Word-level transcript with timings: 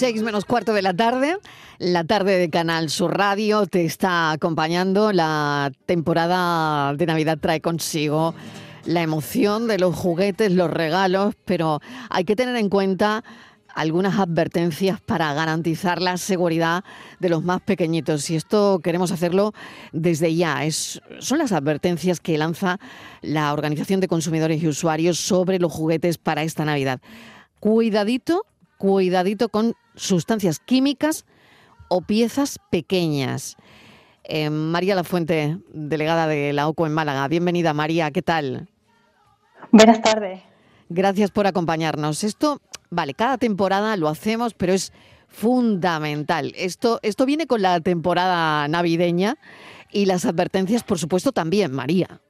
Seis 0.00 0.22
menos 0.22 0.46
cuarto 0.46 0.72
de 0.72 0.80
la 0.80 0.94
tarde, 0.94 1.36
la 1.76 2.04
tarde 2.04 2.38
de 2.38 2.48
Canal 2.48 2.88
Sur 2.88 3.18
Radio 3.18 3.66
te 3.66 3.84
está 3.84 4.30
acompañando. 4.30 5.12
La 5.12 5.72
temporada 5.84 6.94
de 6.94 7.04
Navidad 7.04 7.36
trae 7.38 7.60
consigo 7.60 8.34
la 8.86 9.02
emoción 9.02 9.66
de 9.66 9.78
los 9.78 9.94
juguetes, 9.94 10.52
los 10.52 10.70
regalos, 10.70 11.34
pero 11.44 11.80
hay 12.08 12.24
que 12.24 12.34
tener 12.34 12.56
en 12.56 12.70
cuenta 12.70 13.22
algunas 13.74 14.18
advertencias 14.18 15.02
para 15.02 15.34
garantizar 15.34 16.00
la 16.00 16.16
seguridad 16.16 16.82
de 17.18 17.28
los 17.28 17.44
más 17.44 17.60
pequeñitos. 17.60 18.30
Y 18.30 18.36
esto 18.36 18.80
queremos 18.82 19.12
hacerlo 19.12 19.52
desde 19.92 20.34
ya. 20.34 20.64
Es, 20.64 21.02
son 21.18 21.36
las 21.36 21.52
advertencias 21.52 22.20
que 22.20 22.38
lanza 22.38 22.80
la 23.20 23.52
Organización 23.52 24.00
de 24.00 24.08
Consumidores 24.08 24.62
y 24.62 24.68
Usuarios 24.68 25.18
sobre 25.18 25.58
los 25.58 25.70
juguetes 25.70 26.16
para 26.16 26.42
esta 26.42 26.64
Navidad. 26.64 27.02
Cuidadito, 27.58 28.46
cuidadito 28.80 29.50
con 29.50 29.74
sustancias 29.94 30.58
químicas 30.58 31.26
o 31.88 32.00
piezas 32.00 32.58
pequeñas. 32.70 33.56
Eh, 34.24 34.48
María 34.48 34.94
Lafuente, 34.94 35.58
delegada 35.74 36.26
de 36.26 36.54
la 36.54 36.66
OCO 36.66 36.86
en 36.86 36.94
Málaga. 36.94 37.28
Bienvenida, 37.28 37.74
María. 37.74 38.10
¿Qué 38.10 38.22
tal? 38.22 38.68
Buenas 39.70 40.00
tardes. 40.00 40.40
Gracias 40.88 41.30
por 41.30 41.46
acompañarnos. 41.46 42.24
Esto, 42.24 42.62
vale, 42.88 43.12
cada 43.12 43.36
temporada 43.36 43.94
lo 43.98 44.08
hacemos, 44.08 44.54
pero 44.54 44.72
es 44.72 44.94
fundamental. 45.28 46.54
Esto, 46.56 47.00
esto 47.02 47.26
viene 47.26 47.46
con 47.46 47.60
la 47.60 47.80
temporada 47.80 48.66
navideña 48.66 49.36
y 49.92 50.06
las 50.06 50.24
advertencias, 50.24 50.84
por 50.84 50.98
supuesto, 50.98 51.32
también, 51.32 51.70
María. 51.70 52.22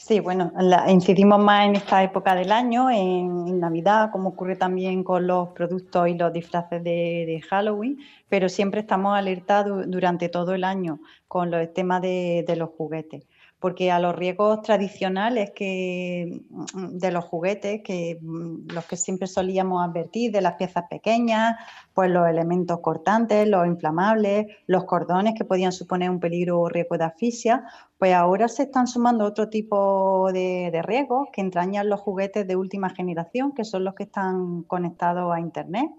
Sí, 0.00 0.20
bueno, 0.20 0.52
incidimos 0.88 1.40
más 1.40 1.66
en 1.66 1.74
esta 1.74 2.04
época 2.04 2.34
del 2.36 2.52
año, 2.52 2.88
en, 2.88 3.58
Navidad, 3.58 4.10
como 4.12 4.28
ocurre 4.30 4.54
también 4.54 5.02
con 5.02 5.26
los 5.26 5.48
productos 5.48 6.08
y 6.08 6.14
los 6.14 6.32
disfraces 6.32 6.84
de, 6.84 7.42
Halloween, 7.50 7.98
pero 8.28 8.48
siempre 8.48 8.80
estamos 8.80 9.18
alertados 9.18 9.90
durante 9.90 10.28
todo 10.28 10.54
el 10.54 10.62
año 10.62 11.00
con 11.26 11.50
los 11.50 11.72
temas 11.74 12.00
de 12.00 12.54
los 12.56 12.70
juguetes 12.70 13.24
porque 13.60 13.90
a 13.90 13.98
los 13.98 14.14
riesgos 14.14 14.62
tradicionales 14.62 15.50
que, 15.54 16.42
mm, 16.50 16.98
de 16.98 17.10
los 17.10 17.24
juguetes, 17.24 17.82
que 17.82 18.18
mm, 18.20 18.68
los 18.72 18.84
que 18.86 18.96
siempre 18.96 19.26
solíamos 19.26 19.86
advertir, 19.86 20.30
de 20.32 20.40
las 20.40 20.54
piezas 20.54 20.84
pequeñas, 20.88 21.56
pues 21.92 22.10
los 22.10 22.28
elementos 22.28 22.80
cortantes, 22.80 23.48
los 23.48 23.66
inflamables, 23.66 24.46
los 24.66 24.84
cordones 24.84 25.34
que 25.36 25.44
podían 25.44 25.72
suponer 25.72 26.10
un 26.10 26.20
peligro 26.20 26.60
o 26.60 26.68
riesgo 26.68 26.98
de 26.98 27.04
asfixia, 27.04 27.64
pues 27.98 28.14
ahora 28.14 28.48
se 28.48 28.64
están 28.64 28.86
sumando 28.86 29.24
otro 29.24 29.48
tipo 29.48 30.30
de, 30.32 30.70
de 30.72 30.82
riesgos 30.82 31.28
que 31.32 31.40
entrañan 31.40 31.88
los 31.88 32.00
juguetes 32.00 32.46
de 32.46 32.56
última 32.56 32.90
generación, 32.90 33.52
que 33.52 33.64
son 33.64 33.84
los 33.84 33.94
que 33.94 34.04
están 34.04 34.62
conectados 34.62 35.34
a 35.34 35.40
Internet 35.40 35.90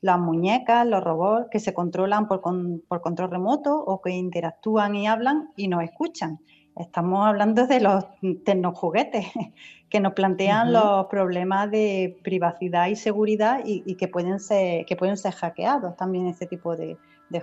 las 0.00 0.18
muñecas, 0.18 0.86
los 0.86 1.02
robots 1.02 1.48
que 1.50 1.58
se 1.58 1.74
controlan 1.74 2.28
por, 2.28 2.40
por, 2.40 3.00
control 3.00 3.30
remoto 3.30 3.76
o 3.76 4.00
que 4.00 4.10
interactúan 4.10 4.94
y 4.94 5.06
hablan 5.08 5.50
y 5.56 5.68
nos 5.68 5.82
escuchan. 5.82 6.38
Estamos 6.78 7.26
hablando 7.26 7.66
de 7.66 7.80
los 7.80 8.04
tecnojuguetes 8.44 9.26
que 9.90 10.00
nos 10.00 10.12
plantean 10.12 10.72
los 10.72 11.06
problemas 11.06 11.70
de 11.70 12.18
privacidad 12.22 12.88
y 12.88 12.96
seguridad 12.96 13.62
y, 13.64 13.94
que, 13.96 14.06
pueden 14.06 14.38
ser, 14.38 14.86
que 14.86 14.94
pueden 14.94 15.16
ser 15.16 15.34
hackeados 15.34 15.96
también 15.96 16.26
este 16.26 16.46
tipo 16.46 16.76
de, 16.76 16.96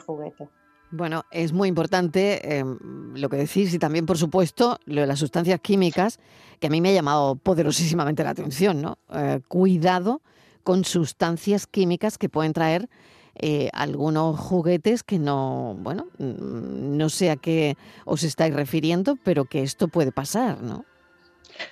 juguetes. 0.06 0.48
Bueno, 0.92 1.24
es 1.32 1.52
muy 1.52 1.68
importante 1.68 2.58
em, 2.58 2.78
lo 3.16 3.28
que 3.28 3.38
decís 3.38 3.74
y 3.74 3.80
también, 3.80 4.06
por 4.06 4.18
supuesto, 4.18 4.80
lo 4.86 5.02
de 5.02 5.08
las 5.08 5.20
sustancias 5.20 5.60
químicas, 5.60 6.20
que 6.60 6.68
a 6.68 6.70
mí 6.70 6.80
me 6.80 6.90
ha 6.90 6.94
llamado 6.94 7.36
poderosísimamente 7.36 8.24
la 8.24 8.30
atención, 8.30 8.82
¿no? 8.82 8.98
Eh, 9.14 9.42
cuidado 9.48 10.22
con 10.64 10.86
sustancias 10.86 11.68
químicas 11.68 12.18
que 12.18 12.30
pueden 12.30 12.54
traer 12.54 12.90
eh, 13.36 13.70
algunos 13.74 14.40
juguetes 14.40 15.04
que 15.04 15.20
no, 15.20 15.76
bueno, 15.80 16.08
mm, 16.18 16.98
no 16.98 17.10
sé 17.10 17.32
a 17.32 17.36
qué 17.36 17.78
os 18.06 18.24
estáis 18.24 18.54
refiriendo, 18.54 19.18
pero 19.24 19.46
que 19.46 19.62
esto 19.62 19.88
puede 19.88 20.12
pasar, 20.12 20.62
¿no? 20.62 20.86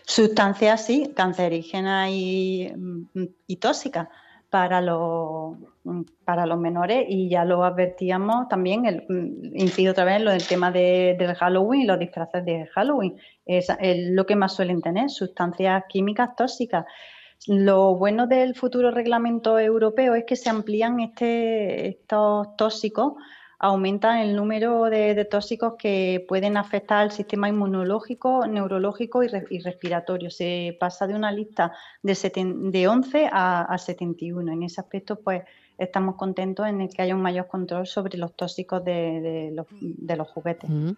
Sustancias, 0.06 0.86
sí, 0.86 1.12
cancerígenas 1.16 2.10
y, 2.12 2.72
mm, 2.76 3.24
y 3.48 3.56
tóxicas 3.58 4.08
para 4.50 4.82
los, 4.82 5.58
mm, 5.84 6.02
para 6.26 6.46
los 6.46 6.60
menores 6.60 7.06
y 7.10 7.28
ya 7.28 7.44
lo 7.44 7.64
advertíamos 7.64 8.48
también, 8.50 8.86
el, 8.86 9.04
incido 9.56 9.94
otra 9.94 10.04
vez 10.06 10.18
en 10.18 10.26
lo 10.26 10.32
del 10.32 10.46
tema 10.46 10.70
de, 10.70 11.16
del 11.18 11.34
Halloween, 11.34 11.88
los 11.88 11.98
disfraces 11.98 12.46
de 12.46 12.68
Halloween, 12.68 13.16
es 13.46 13.68
lo 14.12 14.26
que 14.26 14.36
más 14.36 14.54
suelen 14.54 14.82
tener, 14.82 15.10
sustancias 15.10 15.84
químicas 15.90 16.36
tóxicas. 16.36 16.86
Lo 17.48 17.96
bueno 17.96 18.28
del 18.28 18.56
futuro 18.56 18.92
reglamento 18.92 19.60
europeo 19.60 20.16
es 20.16 20.24
que 20.26 20.36
se 20.36 20.50
amplían 20.50 21.00
este, 21.02 21.88
estos 21.90 22.56
tóxicos, 22.56 23.14
aumentan 23.60 24.20
el 24.20 24.36
número 24.36 24.84
de, 24.86 25.26
tóxicos 25.26 25.76
que 25.78 26.26
pueden 26.28 26.58
afectar 26.58 27.00
al 27.00 27.12
sistema 27.12 27.50
inmunológico, 27.50 28.46
neurológico 28.48 29.24
y, 29.24 29.28
respiratorio. 29.28 30.30
Se 30.30 30.78
pasa 30.80 31.08
de 31.08 31.16
una 31.16 31.32
lista 31.32 31.74
de, 32.02 32.18
de 32.72 32.88
11 32.88 33.30
a, 33.32 33.78
71. 33.78 34.52
En 34.52 34.64
ese 34.64 34.82
aspecto, 34.82 35.18
pues 35.18 35.44
estamos 35.78 36.16
contentos 36.16 36.68
en 36.68 36.82
el 36.82 36.90
que 36.90 37.02
haya 37.02 37.16
un 37.16 37.22
mayor 37.22 37.48
control 37.48 37.88
sobre 37.88 38.18
los 38.18 38.36
tóxicos 38.36 38.84
de, 38.84 39.54
los, 39.54 40.28
juguetes. 40.30 40.70
Mm. 40.70 40.92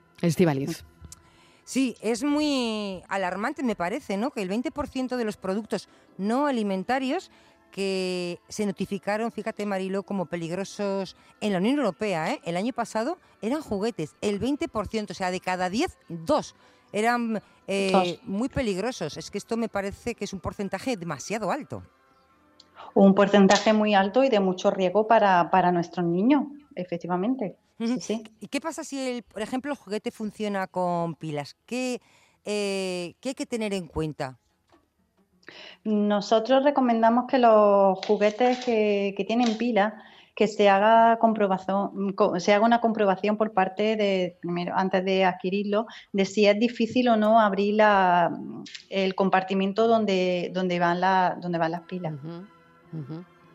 Sí, 1.65 1.97
es 1.99 2.23
muy 2.23 3.03
alarmante, 3.09 3.63
me 3.63 3.75
parece, 3.75 4.17
¿no? 4.17 4.29
Que 4.29 4.43
el 4.43 4.49
20% 4.49 5.17
de 5.17 5.25
los 5.25 5.35
productos 5.35 5.89
no 6.17 6.45
alimentarios 6.45 7.31
que 7.71 8.39
se 8.47 8.65
notificaron, 8.65 9.31
fíjate 9.31 9.65
Marilo, 9.65 10.03
como 10.03 10.27
peligrosos 10.27 11.17
en 11.41 11.51
la 11.51 11.57
Unión 11.57 11.79
Europea, 11.79 12.31
¿eh? 12.31 12.39
el 12.45 12.55
año 12.55 12.71
pasado 12.71 13.17
eran 13.41 13.61
juguetes, 13.61 14.15
el 14.21 14.39
20%, 14.39 15.11
o 15.11 15.13
sea, 15.13 15.31
de 15.31 15.41
cada 15.41 15.69
10, 15.69 15.97
dos 16.07 16.55
eran 16.93 17.41
eh, 17.67 18.19
muy 18.23 18.47
peligrosos. 18.47 19.17
Es 19.17 19.29
que 19.29 19.37
esto 19.37 19.57
me 19.57 19.67
parece 19.67 20.15
que 20.15 20.23
es 20.23 20.33
un 20.33 20.39
porcentaje 20.39 20.95
demasiado 20.95 21.51
alto. 21.51 21.83
Un 22.93 23.13
porcentaje 23.13 23.73
muy 23.73 23.93
alto 23.93 24.23
y 24.23 24.29
de 24.29 24.39
mucho 24.39 24.71
riesgo 24.71 25.05
para, 25.05 25.49
para 25.51 25.73
nuestros 25.73 26.05
niños, 26.05 26.43
efectivamente. 26.75 27.57
¿Y 27.77 28.47
qué 28.47 28.61
pasa 28.61 28.83
si, 28.83 28.99
el, 28.99 29.23
por 29.23 29.41
ejemplo, 29.41 29.71
el 29.71 29.77
juguete 29.77 30.11
funciona 30.11 30.67
con 30.67 31.15
pilas? 31.15 31.57
¿Qué, 31.65 32.01
eh, 32.45 33.15
¿qué 33.19 33.29
hay 33.29 33.35
que 33.35 33.45
tener 33.45 33.73
en 33.73 33.87
cuenta? 33.87 34.39
Nosotros 35.83 36.63
recomendamos 36.63 37.25
que 37.27 37.37
los 37.37 37.99
juguetes 38.05 38.63
que, 38.63 39.25
tienen 39.27 39.57
pilas 39.57 39.93
que 40.35 40.47
se 40.47 40.67
haga 40.67 41.17
comprobación, 41.19 42.13
se 42.39 42.53
haga 42.53 42.65
una 42.65 42.81
comprobación 42.81 43.37
por 43.37 43.53
parte 43.53 43.95
de, 43.95 44.37
primero, 44.41 44.73
antes 44.75 45.05
de 45.05 45.23
adquirirlo, 45.23 45.85
de 46.11 46.25
si 46.25 46.45
es 46.45 46.59
difícil 46.59 47.07
o 47.07 47.15
no 47.15 47.39
abrir 47.39 47.75
la, 47.75 48.37
el 48.89 49.15
compartimento 49.15 49.87
donde, 49.87 50.51
donde, 50.53 50.79
van, 50.79 50.99
la, 50.99 51.37
donde 51.39 51.57
van 51.57 51.71
las 51.71 51.81
pilas. 51.81 52.13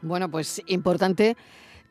Bueno, 0.01 0.31
pues 0.31 0.63
importante 0.67 1.37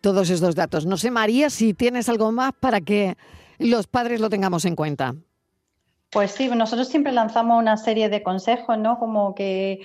todos 0.01 0.29
estos 0.29 0.55
datos. 0.55 0.85
No 0.85 0.97
sé, 0.97 1.11
María, 1.11 1.49
si 1.49 1.73
tienes 1.73 2.09
algo 2.09 2.31
más 2.31 2.53
para 2.59 2.81
que 2.81 3.15
los 3.59 3.87
padres 3.87 4.21
lo 4.21 4.29
tengamos 4.29 4.65
en 4.65 4.75
cuenta. 4.75 5.15
Pues 6.09 6.31
sí, 6.31 6.47
nosotros 6.47 6.87
siempre 6.87 7.11
lanzamos 7.11 7.59
una 7.59 7.77
serie 7.77 8.09
de 8.09 8.23
consejos, 8.23 8.77
¿no? 8.77 8.97
Como 8.97 9.35
que, 9.35 9.81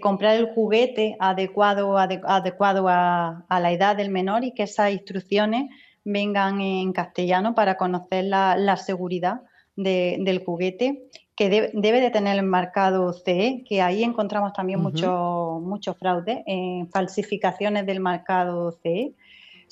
comprar 0.00 0.36
el 0.36 0.52
juguete 0.52 1.16
adecuado, 1.20 1.96
adecuado 1.98 2.88
a, 2.88 3.44
la 3.48 3.72
edad 3.72 3.96
del 3.96 4.10
menor 4.10 4.44
y 4.44 4.52
que 4.52 4.64
esas 4.64 4.90
instrucciones 4.90 5.70
vengan 6.04 6.60
en 6.60 6.92
castellano 6.92 7.54
para 7.54 7.76
conocer 7.76 8.24
la, 8.24 8.76
seguridad 8.76 9.42
del 9.76 10.44
juguete, 10.44 11.04
que 11.36 11.48
debe 11.72 12.00
de 12.00 12.10
tener 12.10 12.38
el 12.38 12.44
marcado 12.44 13.12
CE, 13.12 13.64
que 13.66 13.80
ahí 13.80 14.02
encontramos 14.02 14.52
también 14.52 14.80
mucho, 14.80 15.60
mucho 15.62 15.94
fraude, 15.94 16.44
falsificaciones 16.92 17.86
del 17.86 18.00
marcado 18.00 18.72
CE. 18.82 19.14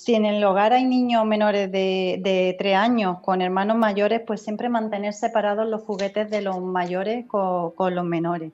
Si 0.01 0.15
en 0.15 0.25
el 0.25 0.43
hogar 0.45 0.73
hay 0.73 0.87
niños 0.87 1.27
menores 1.27 1.71
de, 1.71 2.57
tres 2.59 2.75
años 2.75 3.19
con 3.21 3.43
hermanos 3.43 3.77
mayores, 3.77 4.23
pues 4.27 4.41
siempre 4.41 4.71
mantener 4.71 5.13
separados 5.13 5.69
los 5.69 5.83
juguetes 5.83 6.31
de 6.31 6.41
los 6.41 6.59
mayores 6.63 7.27
con, 7.27 7.95
los 7.95 8.05
menores. 8.07 8.51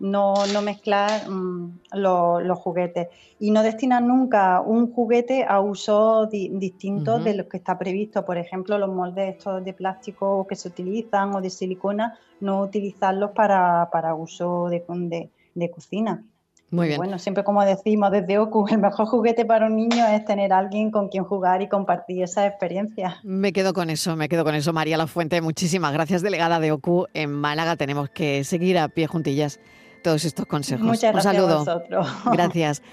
No, 0.00 0.34
mezclar 0.60 1.30
mm, 1.30 1.78
los 1.92 2.58
juguetes 2.58 3.06
y 3.38 3.52
no 3.52 3.62
destinar 3.62 4.02
nunca 4.02 4.60
un 4.60 4.92
juguete 4.92 5.44
a 5.44 5.60
uso 5.60 6.26
distinto 6.26 7.20
de 7.20 7.36
los 7.36 7.46
que 7.46 7.58
está 7.58 7.78
previsto. 7.78 8.24
Por 8.24 8.36
ejemplo, 8.36 8.76
los 8.76 8.92
moldes 8.92 9.36
estos 9.36 9.64
de 9.64 9.74
plástico 9.74 10.48
que 10.48 10.56
se 10.56 10.66
utilizan 10.66 11.32
o 11.32 11.40
de 11.40 11.50
silicona, 11.50 12.18
no 12.40 12.60
utilizarlos 12.60 13.30
para, 13.30 14.14
uso 14.16 14.68
de, 14.68 15.30
de 15.54 15.70
cocina. 15.70 16.24
Muy 16.70 16.88
bien. 16.88 16.98
Bueno, 16.98 17.18
siempre 17.18 17.44
como 17.44 17.64
decimos 17.64 18.10
desde 18.10 18.38
OCU, 18.38 18.66
el 18.68 18.78
mejor 18.78 19.06
juguete 19.06 19.44
para 19.46 19.66
un 19.66 19.76
niño 19.76 20.06
es 20.08 20.24
tener 20.24 20.52
alguien 20.52 20.90
con 20.90 21.08
quien 21.08 21.24
jugar 21.24 21.62
y 21.62 21.68
compartir 21.68 22.22
esa 22.22 22.46
experiencia. 22.46 23.20
Me 23.22 23.52
quedo 23.52 23.72
con 23.72 23.88
eso, 23.88 24.16
me 24.16 24.28
quedo 24.28 24.44
con 24.44 24.54
eso. 24.54 24.72
María 24.72 24.98
La 24.98 25.06
Fuente, 25.06 25.40
muchísimas 25.40 25.92
gracias, 25.92 26.20
delegada 26.20 26.60
de 26.60 26.72
OCU 26.72 27.06
en 27.14 27.32
Málaga. 27.32 27.76
Tenemos 27.76 28.10
que 28.10 28.44
seguir 28.44 28.78
a 28.78 28.88
pie 28.88 29.06
juntillas 29.06 29.60
todos 30.02 30.24
estos 30.24 30.46
consejos. 30.46 30.84
Muchas 30.84 31.12
gracias 31.12 31.34
un 31.34 31.40
saludo. 31.40 31.54
a 31.54 31.58
vosotros. 31.58 32.08
Gracias. 32.32 32.82